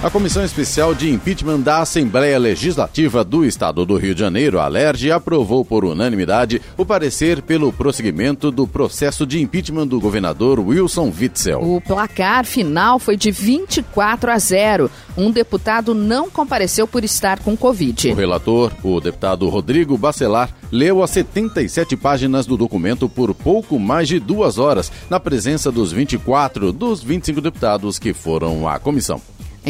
[0.00, 4.64] A Comissão Especial de Impeachment da Assembleia Legislativa do Estado do Rio de Janeiro, a
[4.64, 11.12] ALERJ, aprovou por unanimidade o parecer pelo prosseguimento do processo de impeachment do governador Wilson
[11.20, 11.60] Witzel.
[11.62, 14.88] O placar final foi de 24 a 0.
[15.16, 18.12] Um deputado não compareceu por estar com Covid.
[18.12, 24.06] O relator, o deputado Rodrigo Bacelar, leu as 77 páginas do documento por pouco mais
[24.06, 29.20] de duas horas, na presença dos 24 dos 25 deputados que foram à comissão.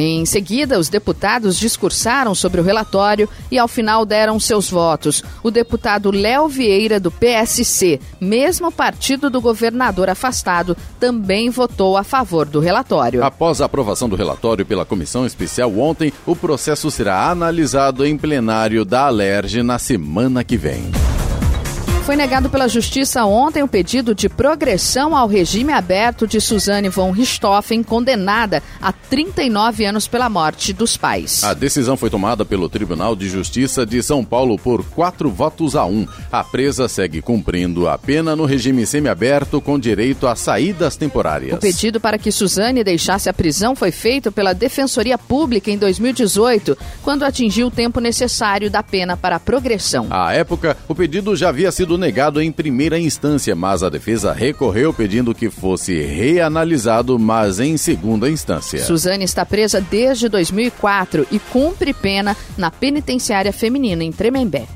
[0.00, 5.24] Em seguida, os deputados discursaram sobre o relatório e, ao final, deram seus votos.
[5.42, 12.46] O deputado Léo Vieira, do PSC, mesmo partido do governador afastado, também votou a favor
[12.46, 13.24] do relatório.
[13.24, 18.84] Após a aprovação do relatório pela comissão especial ontem, o processo será analisado em plenário
[18.84, 20.92] da Alerj na semana que vem.
[22.08, 27.10] Foi negado pela Justiça ontem o pedido de progressão ao regime aberto de Suzane von
[27.10, 31.44] Richthofen, condenada a 39 anos pela morte dos pais.
[31.44, 35.84] A decisão foi tomada pelo Tribunal de Justiça de São Paulo por quatro votos a
[35.84, 36.08] um.
[36.32, 41.58] A presa segue cumprindo a pena no regime semiaberto com direito a saídas temporárias.
[41.58, 46.74] O pedido para que Suzane deixasse a prisão foi feito pela Defensoria Pública em 2018,
[47.02, 50.06] quando atingiu o tempo necessário da pena para a progressão.
[50.08, 54.94] À época, o pedido já havia sido negado em primeira instância, mas a defesa recorreu
[54.94, 58.82] pedindo que fosse reanalisado, mas em segunda instância.
[58.82, 64.66] Suzane está presa desde 2004 e cumpre pena na penitenciária feminina em Tremembé.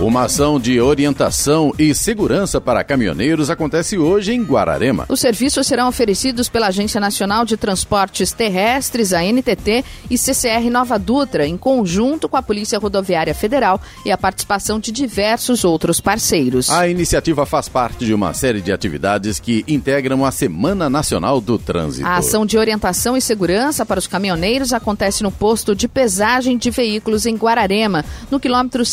[0.00, 5.04] Uma ação de orientação e segurança para caminhoneiros acontece hoje em Guararema.
[5.08, 10.98] Os serviços serão oferecidos pela Agência Nacional de Transportes Terrestres, a NTT, e CCR Nova
[10.98, 16.68] Dutra, em conjunto com a Polícia Rodoviária Federal e a participação de diversos outros parceiros.
[16.70, 21.58] A iniciativa faz parte de uma série de atividades que integram a Semana Nacional do
[21.58, 22.06] Trânsito.
[22.06, 26.70] A ação de orientação e segurança para os caminhoneiros acontece no posto de pesagem de
[26.70, 28.84] veículos em Guararema, no quilômetro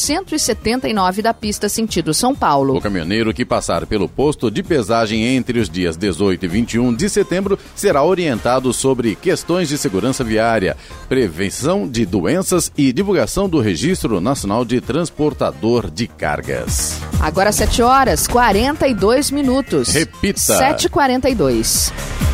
[0.90, 2.78] 179 da pista sentido São Paulo.
[2.78, 7.10] O caminhoneiro que passar pelo posto de pesagem entre os dias 18 e 21 de
[7.10, 10.76] setembro será orientado sobre questões de segurança viária,
[11.08, 17.00] prevenção de doenças e divulgação do Registro Nacional de Transportador de Cargas.
[17.20, 19.90] Agora 7 horas 42 minutos.
[19.90, 20.40] Repita.
[20.40, 22.29] 7h42.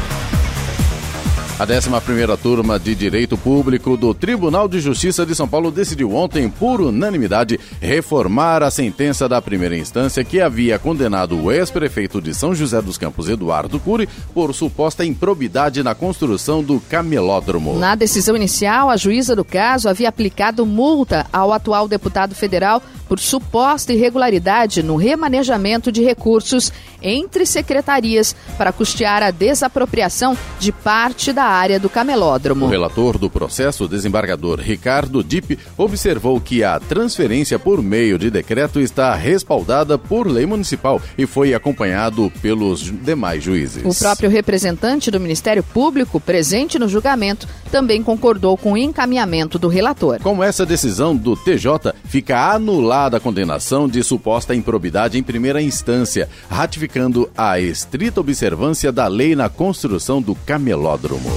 [1.57, 6.49] A 11ª turma de Direito Público do Tribunal de Justiça de São Paulo decidiu ontem,
[6.49, 12.53] por unanimidade, reformar a sentença da primeira instância que havia condenado o ex-prefeito de São
[12.53, 17.79] José dos Campos, Eduardo Cury, por suposta improbidade na construção do camelódromo.
[17.79, 23.19] Na decisão inicial, a juíza do caso havia aplicado multa ao atual deputado federal por
[23.19, 31.44] suposta irregularidade no remanejamento de recursos entre secretarias para custear a desapropriação de parte da
[31.45, 32.65] área do camelódromo.
[32.65, 38.79] O relator do processo, desembargador Ricardo Dipp, observou que a transferência por meio de decreto
[38.79, 43.83] está respaldada por lei municipal e foi acompanhado pelos demais juízes.
[43.85, 49.67] O próprio representante do Ministério Público, presente no julgamento, também concordou com o encaminhamento do
[49.67, 50.19] relator.
[50.21, 56.29] Com essa decisão do TJ, fica anulada a condenação de suposta improbidade em primeira instância,
[56.49, 61.29] ratificando a estrita observância da lei na construção do camelódromo.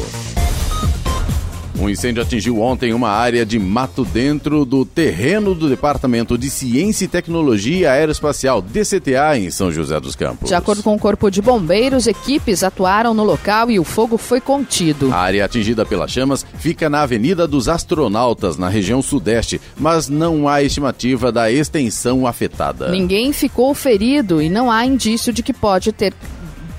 [1.80, 7.04] Um incêndio atingiu ontem uma área de mato dentro do terreno do Departamento de Ciência
[7.04, 10.48] e Tecnologia Aeroespacial, DCTA, em São José dos Campos.
[10.48, 14.40] De acordo com o Corpo de Bombeiros, equipes atuaram no local e o fogo foi
[14.40, 15.12] contido.
[15.12, 20.48] A área atingida pelas chamas fica na Avenida dos Astronautas, na região sudeste, mas não
[20.48, 22.90] há estimativa da extensão afetada.
[22.90, 26.12] Ninguém ficou ferido e não há indício de que pode ter,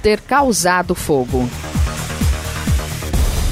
[0.03, 1.47] ter causado fogo.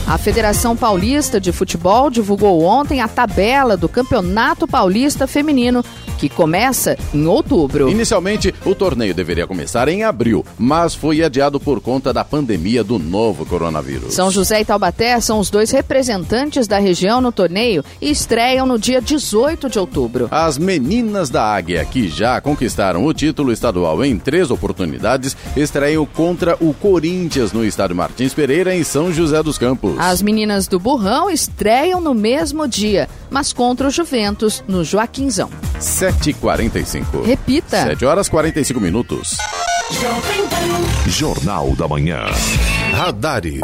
[0.08, 5.84] A Federação Paulista de Futebol divulgou ontem a tabela do Campeonato Paulista Feminino,
[6.18, 7.90] que começa em outubro.
[7.90, 13.00] Inicialmente, o torneio deveria começar em abril, mas foi adiado por conta da pandemia do
[13.00, 14.14] novo coronavírus.
[14.14, 18.80] São José e Taubaté são os dois representantes da região no torneio e estreiam no
[18.80, 20.28] dia 18 de outubro.
[20.32, 26.58] As meninas da Águia, que já conquistaram o título estadual em três oportunidades, estreiam contra
[26.60, 29.96] o Corinthians no estádio Martins Pereira, em São José dos Campos.
[30.00, 35.50] As meninas do Burrão estreiam no mesmo dia, mas contra o Juventus no Joaquinzão.
[36.12, 37.26] 7h45.
[37.26, 37.84] Repita.
[37.84, 39.38] 7 horas 45 minutos.
[41.08, 42.26] Jornal da Manhã.
[42.94, 43.62] Radares.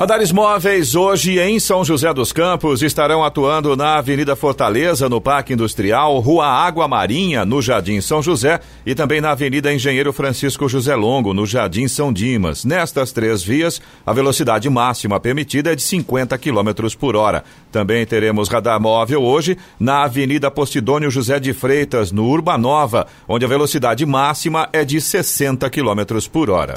[0.00, 5.52] Radares móveis hoje em São José dos Campos estarão atuando na Avenida Fortaleza, no Parque
[5.52, 10.96] Industrial, Rua Água Marinha, no Jardim São José e também na Avenida Engenheiro Francisco José
[10.96, 12.64] Longo, no Jardim São Dimas.
[12.64, 17.44] Nestas três vias, a velocidade máxima permitida é de 50 km por hora.
[17.70, 23.48] Também teremos radar móvel hoje na Avenida Postidônio José de Freitas, no Urbanova, onde a
[23.48, 26.76] velocidade máxima é de 60 km por hora.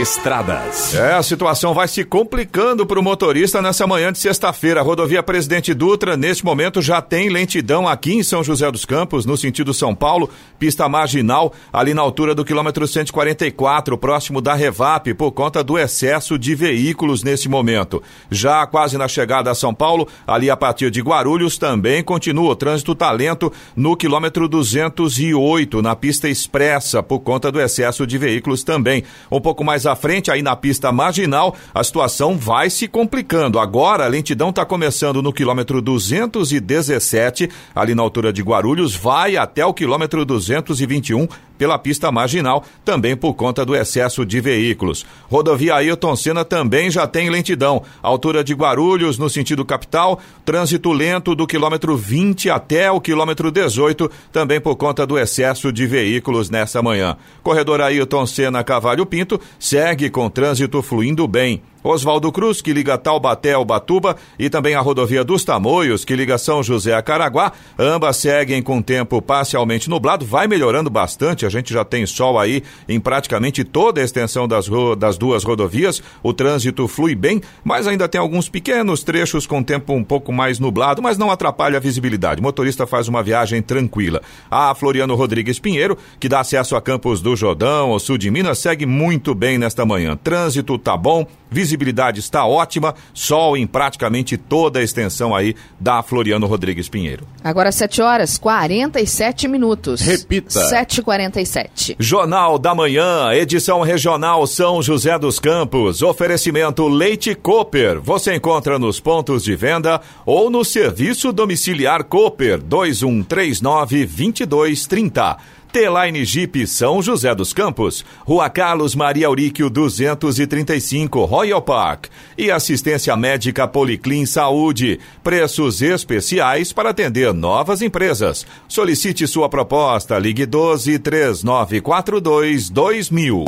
[0.00, 0.94] Estradas.
[0.94, 4.80] É, a situação vai se complicando para o motorista nessa manhã de sexta-feira.
[4.80, 9.24] A rodovia Presidente Dutra, neste momento, já tem lentidão aqui em São José dos Campos,
[9.24, 10.28] no sentido São Paulo,
[10.58, 16.38] pista marginal, ali na altura do quilômetro 144, próximo da Revap, por conta do excesso
[16.38, 18.02] de veículos nesse momento.
[18.30, 22.56] Já quase na chegada a São Paulo, ali a partir de Guarulhos, também continua o
[22.56, 29.02] trânsito talento no quilômetro 208, na pista expressa, por conta do excesso de veículos também.
[29.30, 33.58] Um pouco mais à frente, aí na pista marginal, a situação vai se complicando.
[33.58, 39.64] Agora, a lentidão está começando no quilômetro 217, ali na altura de Guarulhos, vai até
[39.64, 45.06] o quilômetro 221 pela pista marginal, também por conta do excesso de veículos.
[45.28, 47.82] Rodovia Ailton Senna também já tem lentidão.
[48.02, 54.10] Altura de Guarulhos, no sentido capital, trânsito lento do quilômetro 20 até o quilômetro 18,
[54.32, 57.16] também por conta do excesso de veículos nessa manhã.
[57.42, 61.62] Corredor Ailton Senna Cavalho Pinto segue com trânsito fluindo bem.
[61.86, 66.36] Oswaldo Cruz, que liga Taubaté ao Batuba, e também a rodovia dos Tamoios, que liga
[66.36, 67.52] São José a Caraguá.
[67.78, 71.46] Ambas seguem com tempo parcialmente nublado, vai melhorando bastante.
[71.46, 74.66] A gente já tem sol aí em praticamente toda a extensão das,
[74.98, 76.02] das duas rodovias.
[76.22, 80.58] O trânsito flui bem, mas ainda tem alguns pequenos trechos com tempo um pouco mais
[80.58, 82.40] nublado, mas não atrapalha a visibilidade.
[82.40, 84.20] O motorista faz uma viagem tranquila.
[84.50, 88.58] A Floriano Rodrigues Pinheiro, que dá acesso a Campos do Jordão, ao sul de Minas,
[88.58, 90.16] segue muito bem nesta manhã.
[90.16, 91.75] Trânsito tá bom, visibilidade
[92.18, 97.26] está ótima, sol em praticamente toda a extensão aí da Floriano Rodrigues Pinheiro.
[97.42, 100.00] Agora 7 horas 47 minutos.
[100.00, 100.60] Repita.
[100.70, 101.96] 7h47.
[101.98, 106.02] Jornal da Manhã, edição regional São José dos Campos.
[106.02, 108.00] Oferecimento Leite Cooper.
[108.00, 115.36] Você encontra nos pontos de venda ou no serviço domiciliar Cooper 2139 2230.
[115.76, 122.06] T-Line Jeep São José dos Campos, Rua Carlos Maria Auríquio 235, Royal Park.
[122.38, 124.98] E assistência médica Policlin Saúde.
[125.22, 128.46] Preços especiais para atender novas empresas.
[128.66, 130.18] Solicite sua proposta.
[130.18, 133.44] Ligue 12 3942 2000.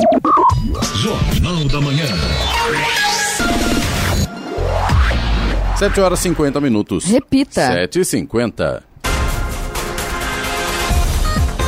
[0.97, 2.05] Jornal da Manhã.
[5.77, 7.05] 7 horas 50 minutos.
[7.05, 7.73] Repita.
[7.73, 8.88] 7 e 50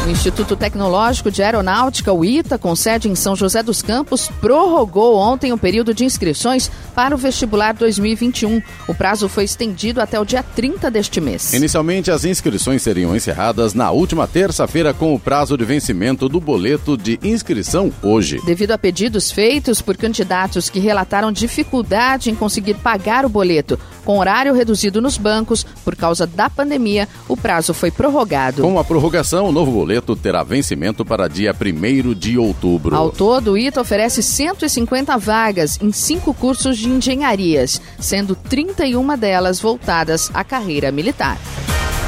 [0.04, 5.16] O Instituto Tecnológico de Aeronáutica, o ITA, com sede em São José dos Campos, prorrogou
[5.16, 8.64] ontem o período de inscrições para o vestibular 2021.
[8.88, 11.54] O prazo foi estendido até o dia 30 deste mês.
[11.54, 16.98] Inicialmente, as inscrições seriam encerradas na última terça-feira, com o prazo de vencimento do boleto
[16.98, 18.42] de inscrição hoje.
[18.44, 24.18] Devido a pedidos feitos por candidatos que relataram dificuldade em conseguir pagar o boleto, com
[24.18, 28.64] horário reduzido nos bancos por causa da pandemia, o prazo foi prorrogado.
[28.64, 32.96] Com a prorrogação, o novo boleto terá vencimento para dia 1 de outubro.
[32.96, 39.60] Ao todo, o ITA oferece 150 vagas em cinco cursos de engenharias, sendo 31 delas
[39.60, 41.40] voltadas à carreira militar.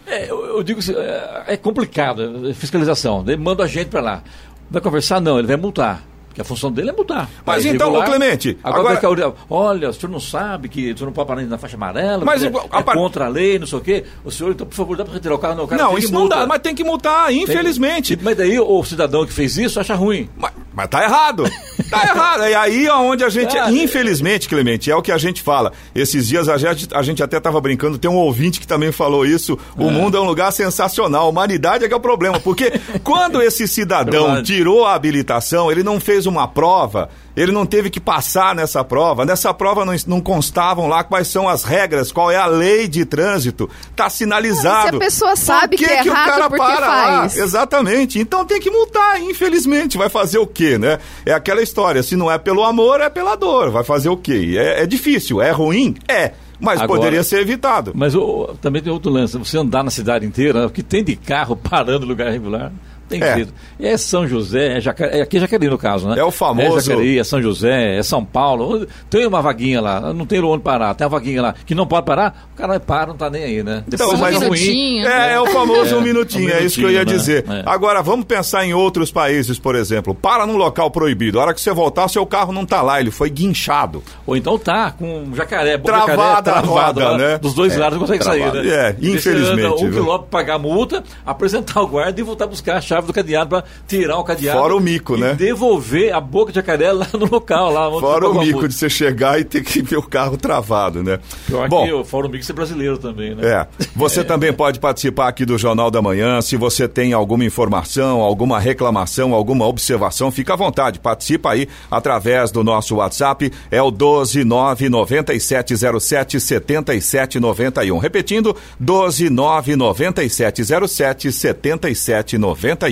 [0.08, 3.24] É, eu, eu, digo assim, é, é complicado fiscalização.
[3.28, 4.24] Ele manda a gente para lá.
[4.70, 5.20] Vai conversar?
[5.20, 6.11] Não, ele vai multar.
[6.32, 7.30] Porque a função dele é mudar.
[7.46, 8.58] Mas então, regular, Clemente.
[8.64, 9.34] Agora, agora...
[9.50, 12.42] olha, o senhor não sabe que o senhor não pode parar na faixa amarela, mas,
[12.42, 14.06] é, a é contra a lei, não sei o quê.
[14.24, 15.56] O senhor, então, por favor, dá para retirar o carro?
[15.56, 18.18] Não, o cara não isso não dá, mas tem que multar, infelizmente.
[18.22, 20.30] Mas daí o cidadão que fez isso acha ruim.
[20.38, 21.44] Mas, mas tá errado.
[21.90, 22.44] tá errado.
[22.44, 23.58] É aí onde a gente.
[23.58, 25.74] Ah, infelizmente, Clemente, é o que a gente fala.
[25.94, 29.26] Esses dias a gente, a gente até estava brincando, tem um ouvinte que também falou
[29.26, 29.60] isso.
[29.78, 29.92] O é.
[29.92, 31.26] mundo é um lugar sensacional.
[31.26, 32.40] A humanidade é que é o problema.
[32.40, 32.72] Porque
[33.04, 38.00] quando esse cidadão tirou a habilitação, ele não fez uma prova ele não teve que
[38.00, 39.26] passar nessa prova.
[39.26, 43.06] Nessa prova não, não constavam lá quais são as regras, qual é a lei de
[43.06, 43.70] trânsito.
[43.96, 44.90] Tá sinalizado.
[44.90, 47.38] se a pessoa sabe que, que, é que errado, o cara para faz?
[47.38, 47.44] Lá?
[47.44, 48.20] Exatamente.
[48.20, 49.98] Então tem que multar, infelizmente.
[49.98, 51.00] Vai fazer o quê, né?
[51.26, 53.72] É aquela história, se não é pelo amor, é pela dor.
[53.72, 54.56] Vai fazer o quê?
[54.58, 55.96] É, é difícil, é ruim?
[56.08, 56.34] É.
[56.60, 57.92] Mas Agora, poderia ser evitado.
[57.96, 59.36] Mas o, também tem outro lance.
[59.36, 62.72] Você andar na cidade inteira, o que tem de carro parando no lugar regular
[63.12, 63.36] tem é.
[63.36, 63.54] jeito.
[63.80, 65.06] É São José, é, Jaca...
[65.06, 66.20] é aqui é Jacareí no caso, né?
[66.20, 66.78] É o famoso.
[66.78, 68.88] É Jacareí, é São José, é São Paulo.
[69.10, 72.06] Tem uma vaguinha lá, não tem onde parar, tem uma vaguinha lá que não pode
[72.06, 73.84] parar, o cara para, não tá nem aí, né?
[73.88, 75.00] Então, mas um ruim.
[75.06, 77.06] É, é, o famoso é, um, minutinho, um, minutinho, é isso que eu ia né?
[77.06, 77.46] dizer.
[77.48, 77.64] É.
[77.66, 80.16] Agora, vamos pensar em outros países, por exemplo.
[80.16, 81.40] Para num local proibido.
[81.40, 84.04] A hora que você voltar, seu carro não tá lá, ele foi guinchado.
[84.26, 87.38] Ou então tá com um jacaré, travada, jacaré, travado, roda, né?
[87.38, 88.58] Dos dois lados não consegue travado.
[88.58, 88.74] sair, né?
[88.74, 89.84] É, infelizmente.
[89.84, 93.08] Um quilômetro pagar a multa, apresentar o guarda e voltar a buscar a chave chave
[93.08, 94.60] do cadeado para tirar o cadeado.
[94.60, 95.34] Fora o mico, né?
[95.34, 97.72] devolver a boca de jacaré lá no local.
[97.72, 101.20] Lá Fora o mico de você chegar e ter que ver o carro travado, né?
[101.50, 103.48] Eu Bom, fora o mico ser brasileiro também, né?
[103.48, 103.68] É.
[103.96, 104.24] Você é.
[104.24, 106.42] também pode participar aqui do Jornal da Manhã.
[106.42, 111.00] Se você tem alguma informação, alguma reclamação, alguma observação, fica à vontade.
[111.00, 113.52] Participa aí através do nosso WhatsApp.
[113.70, 117.98] É o 1299707 7791.
[117.98, 120.62] Repetindo, 1299707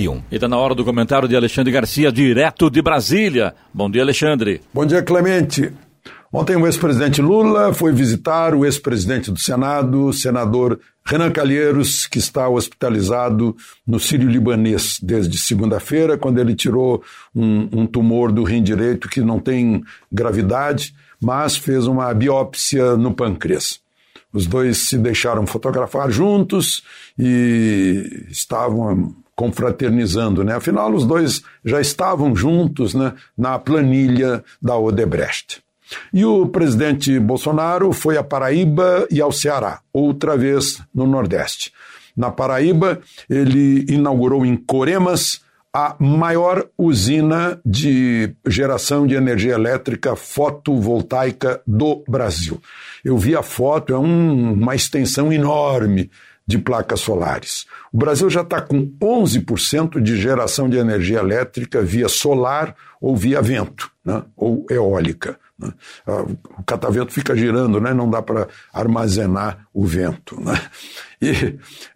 [0.00, 0.22] 7791.
[0.30, 3.54] E está na hora do comentário de Alexandre Garcia, direto de Brasília.
[3.72, 4.60] Bom dia, Alexandre.
[4.72, 5.72] Bom dia, Clemente.
[6.32, 12.48] Ontem o ex-presidente Lula foi visitar o ex-presidente do Senado, senador Renan Calheiros, que está
[12.48, 17.02] hospitalizado no Sírio-Libanês desde segunda-feira, quando ele tirou
[17.34, 23.12] um, um, tumor do rim direito que não tem gravidade, mas fez uma biópsia no
[23.12, 23.80] pâncreas.
[24.32, 26.84] Os dois se deixaram fotografar juntos
[27.18, 30.54] e estavam confraternizando, né?
[30.54, 35.62] Afinal, os dois já estavam juntos né, na planilha da Odebrecht.
[36.12, 41.72] E o presidente Bolsonaro foi a Paraíba e ao Ceará, outra vez no Nordeste.
[42.16, 45.40] Na Paraíba, ele inaugurou em Coremas
[45.72, 52.60] a maior usina de geração de energia elétrica fotovoltaica do Brasil.
[53.04, 56.10] Eu vi a foto, é um, uma extensão enorme
[56.50, 57.64] de placas solares.
[57.92, 63.40] O Brasil já está com 11% de geração de energia elétrica via solar ou via
[63.40, 64.22] vento, né?
[64.36, 65.38] ou eólica.
[65.56, 65.72] Né?
[66.06, 66.24] Ah,
[66.58, 67.94] o catavento fica girando, né?
[67.94, 70.40] não dá para armazenar o vento.
[70.40, 70.60] Né?
[71.22, 71.30] E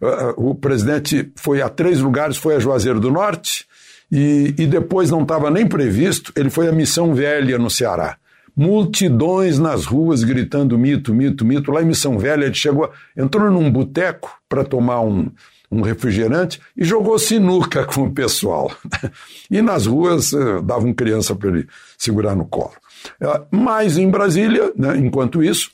[0.01, 3.67] uh, o presidente foi a três lugares, foi a Juazeiro do Norte,
[4.13, 8.17] e, e depois não estava nem previsto, ele foi a Missão Velha no Ceará
[8.57, 11.73] multidões nas ruas gritando mito, mito, mito.
[11.73, 15.31] Lá em Missão Velha, ele chegou, entrou num boteco para tomar um,
[15.71, 18.71] um refrigerante e jogou sinuca com o pessoal.
[19.51, 22.73] E nas ruas eh, davam criança para ele segurar no colo.
[23.21, 25.71] É, mas em Brasília, né, enquanto isso,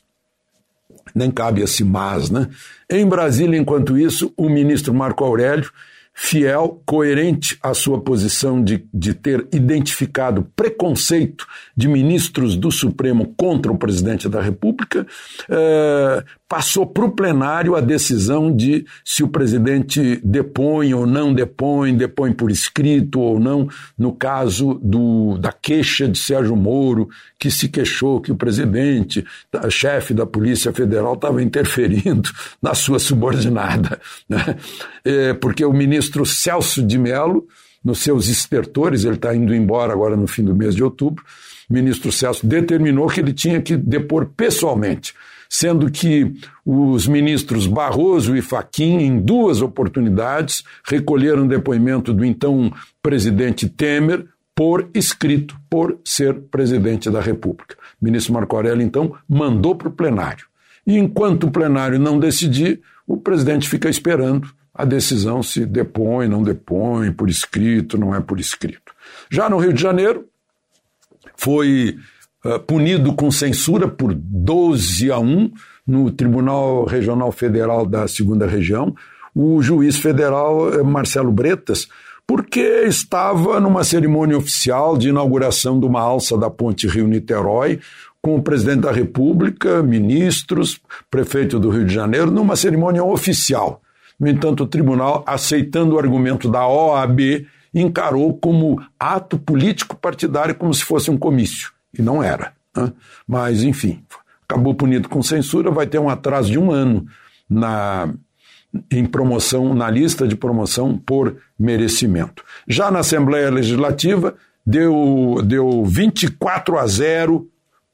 [1.15, 2.49] nem cabe esse mas, né?
[2.89, 5.71] Em Brasília, enquanto isso, o ministro Marco Aurélio
[6.13, 13.71] fiel, coerente à sua posição de, de ter identificado preconceito de ministros do Supremo contra
[13.71, 15.05] o presidente da República,
[15.49, 21.95] eh, passou para o plenário a decisão de se o presidente depõe ou não depõe,
[21.95, 27.07] depõe por escrito ou não, no caso do, da queixa de Sérgio Moro,
[27.39, 29.25] que se queixou que o presidente,
[29.69, 32.29] chefe da Polícia Federal, estava interferindo
[32.61, 33.97] na sua subordinada.
[34.27, 34.57] Né?
[35.05, 37.47] É, porque o ministro Celso de Mello,
[37.81, 41.23] nos seus estertores, ele está indo embora agora no fim do mês de outubro,
[41.69, 45.13] o ministro Celso determinou que ele tinha que depor pessoalmente
[45.53, 46.33] sendo que
[46.65, 52.71] os ministros Barroso e Faquim, em duas oportunidades, recolheram depoimento do então
[53.03, 54.25] presidente Temer
[54.55, 57.75] por escrito, por ser presidente da República.
[58.01, 60.45] O ministro Marco Aurélio, então, mandou para o plenário.
[60.87, 66.41] E enquanto o plenário não decidir, o presidente fica esperando a decisão se depõe, não
[66.41, 68.93] depõe, por escrito, não é por escrito.
[69.29, 70.25] Já no Rio de Janeiro,
[71.35, 71.97] foi
[72.65, 75.51] punido com censura por 12 a 1
[75.85, 78.95] no Tribunal Regional Federal da Segunda Região,
[79.35, 81.87] o juiz federal eh, Marcelo Bretas,
[82.25, 87.79] porque estava numa cerimônia oficial de inauguração de uma alça da Ponte Rio-Niterói,
[88.21, 90.79] com o presidente da República, ministros,
[91.09, 93.81] prefeito do Rio de Janeiro, numa cerimônia oficial.
[94.19, 100.73] No entanto, o tribunal, aceitando o argumento da OAB, encarou como ato político partidário, como
[100.73, 101.71] se fosse um comício.
[101.97, 102.53] E não era.
[102.75, 102.91] Né?
[103.27, 104.03] Mas, enfim,
[104.47, 107.05] acabou punido com censura, vai ter um atraso de um ano
[107.49, 108.13] na,
[108.89, 112.43] em promoção, na lista de promoção por merecimento.
[112.67, 114.35] Já na Assembleia Legislativa,
[114.65, 117.47] deu, deu 24 a 0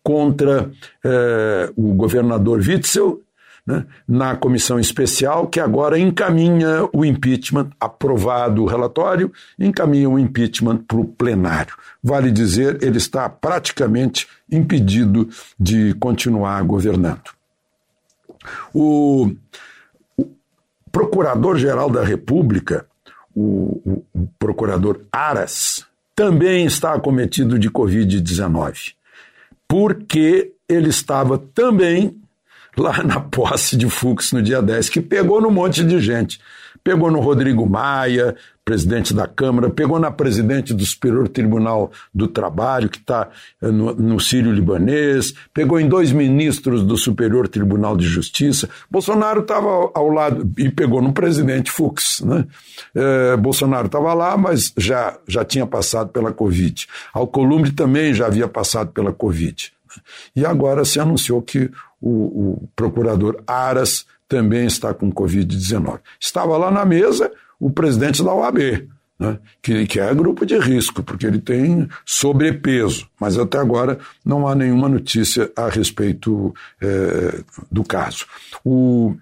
[0.04, 0.72] contra
[1.04, 3.22] eh, o governador Witzel
[3.68, 10.78] né, na comissão especial, que agora encaminha o impeachment, aprovado o relatório, encaminha o impeachment
[10.88, 11.76] para o plenário.
[12.02, 15.28] Vale dizer, ele está praticamente impedido
[15.60, 17.36] de continuar governando.
[18.74, 19.36] O,
[20.98, 22.88] Procurador-Geral da República,
[23.36, 28.94] o, o, o procurador Aras, também está acometido de Covid-19,
[29.68, 32.20] porque ele estava também
[32.78, 36.40] lá na posse de Fux no dia 10, que pegou no monte de gente.
[36.84, 42.90] Pegou no Rodrigo Maia, presidente da Câmara, pegou na presidente do Superior Tribunal do Trabalho,
[42.90, 43.30] que está
[43.62, 48.70] eh, no, no Sírio Libanês, pegou em dois ministros do Superior Tribunal de Justiça.
[48.92, 52.22] Bolsonaro estava ao lado, e pegou no presidente Fux.
[52.22, 52.46] Né?
[52.94, 56.88] É, Bolsonaro estava lá, mas já, já tinha passado pela Covid.
[57.14, 59.72] Alcolumbre também já havia passado pela Covid.
[60.36, 61.72] E agora se anunciou que
[62.02, 62.10] o,
[62.52, 66.00] o procurador Aras também está com Covid-19.
[66.20, 68.88] Estava lá na mesa o presidente da OAB,
[69.20, 74.48] né, que, que é grupo de risco, porque ele tem sobrepeso, mas até agora não
[74.48, 77.42] há nenhuma notícia a respeito é,
[77.72, 78.26] do caso.
[78.64, 79.16] O,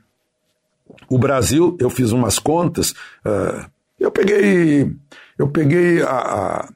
[1.09, 2.91] o Brasil, eu fiz umas contas,
[3.25, 3.69] uh,
[3.99, 4.91] eu peguei,
[5.37, 6.69] eu peguei a, a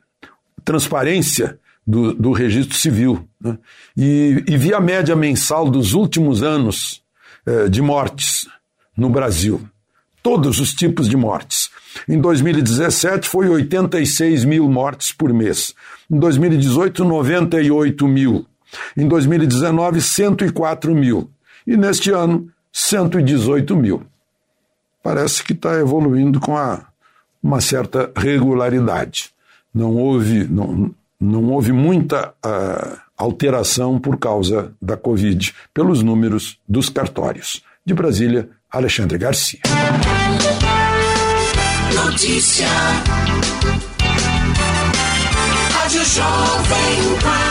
[0.64, 1.60] transparência
[1.90, 3.58] do, do registro civil né,
[3.98, 7.02] e, e vi a média mensal dos últimos anos
[7.48, 8.48] eh, de mortes
[8.96, 9.60] no Brasil.
[10.22, 11.72] Todos os tipos de mortes.
[12.08, 15.74] Em 2017 foi 86 mil mortes por mês.
[16.12, 18.46] Em 2018, 98 mil.
[18.96, 21.32] Em 2019, 104 mil.
[21.66, 24.04] E neste ano, 118 mil.
[25.02, 26.86] Parece que está evoluindo com a,
[27.42, 29.32] uma certa regularidade.
[29.74, 36.90] Não houve, não, não houve muita uh, alteração por causa da Covid, pelos números dos
[36.90, 37.62] cartórios.
[37.86, 39.60] De Brasília, Alexandre Garcia.
[41.94, 42.68] Notícia.
[45.74, 47.49] Rádio Jovem Pan.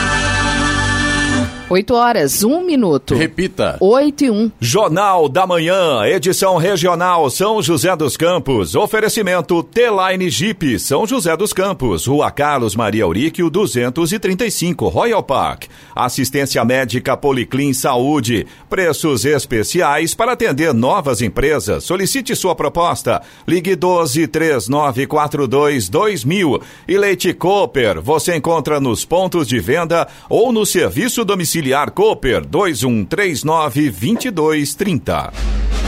[1.70, 3.14] 8 horas, 1 minuto.
[3.14, 3.76] Repita.
[3.78, 4.52] 8 e 1.
[4.58, 8.74] Jornal da Manhã, edição regional São José dos Campos.
[8.74, 12.06] Oferecimento T-Line Jeep, São José dos Campos.
[12.06, 15.64] Rua Carlos Maria Auríquio, 235, Royal Park.
[15.94, 18.46] Assistência médica Policlin Saúde.
[18.70, 21.84] Preços especiais para atender novas empresas.
[21.84, 23.20] Solicite sua proposta.
[23.46, 26.62] Ligue 12 3942 2000.
[26.88, 32.46] E Leite Cooper, você encontra nos pontos de venda ou no serviço domiciliar Auxiliar Cooper
[32.46, 35.87] 2139 2230.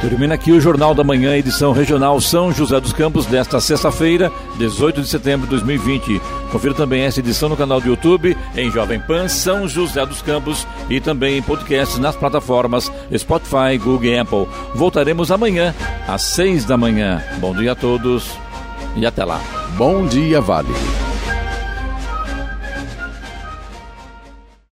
[0.00, 5.02] Termina aqui o Jornal da Manhã, edição regional São José dos Campos, desta sexta-feira, 18
[5.02, 6.18] de setembro de 2020.
[6.50, 10.66] Confira também essa edição no canal do YouTube, em Jovem Pan São José dos Campos
[10.88, 14.48] e também em podcasts nas plataformas Spotify, Google e Apple.
[14.74, 15.74] Voltaremos amanhã,
[16.08, 17.22] às seis da manhã.
[17.38, 18.30] Bom dia a todos
[18.96, 19.38] e até lá.
[19.76, 20.74] Bom dia, Vale.